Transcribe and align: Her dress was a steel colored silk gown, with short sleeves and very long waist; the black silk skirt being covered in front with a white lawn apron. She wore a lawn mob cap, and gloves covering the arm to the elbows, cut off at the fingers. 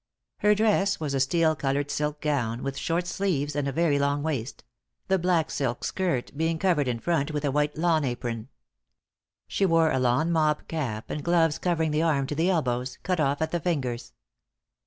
Her 0.37 0.55
dress 0.55 0.99
was 0.99 1.13
a 1.13 1.19
steel 1.19 1.55
colored 1.55 1.91
silk 1.91 2.21
gown, 2.21 2.63
with 2.63 2.75
short 2.75 3.05
sleeves 3.05 3.55
and 3.55 3.67
very 3.71 3.99
long 3.99 4.23
waist; 4.23 4.63
the 5.09 5.19
black 5.19 5.51
silk 5.51 5.83
skirt 5.83 6.31
being 6.35 6.57
covered 6.57 6.87
in 6.87 6.97
front 6.97 7.29
with 7.29 7.45
a 7.45 7.51
white 7.51 7.77
lawn 7.77 8.03
apron. 8.03 8.49
She 9.47 9.63
wore 9.63 9.91
a 9.91 9.99
lawn 9.99 10.31
mob 10.31 10.67
cap, 10.67 11.11
and 11.11 11.23
gloves 11.23 11.59
covering 11.59 11.91
the 11.91 12.01
arm 12.01 12.25
to 12.25 12.33
the 12.35 12.49
elbows, 12.49 12.97
cut 13.03 13.19
off 13.19 13.43
at 13.43 13.51
the 13.51 13.59
fingers. 13.59 14.13